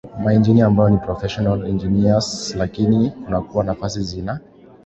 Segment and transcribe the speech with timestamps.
[0.23, 4.39] maengineer ambao ni professional engineers lakini kunakuwa nafasi zina